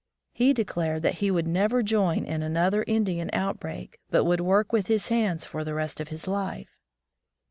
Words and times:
He 0.33 0.51
declared 0.51 1.03
that 1.03 1.19
he 1.21 1.29
would 1.29 1.45
never 1.47 1.83
join 1.83 2.25
in 2.25 2.41
another 2.41 2.83
Indian 2.87 3.29
outbreak, 3.33 3.99
but 4.09 4.23
would 4.25 4.41
work 4.41 4.73
with 4.73 4.87
his 4.87 5.09
hands 5.09 5.45
for 5.45 5.63
the 5.63 5.75
rest 5.75 5.99
of 5.99 6.07
his 6.07 6.25
life. 6.25 6.79